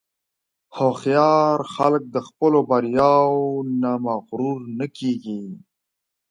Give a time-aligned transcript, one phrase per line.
[0.77, 3.45] هوښیار خلک د خپلو بریاوو
[3.81, 5.41] نه مغرور نه کېږي.